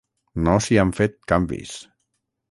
[0.45, 1.75] No s'hi han fet canvis.